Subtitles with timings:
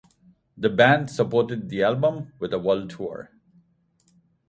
[0.57, 3.29] The band supported the album with a worldwide tour.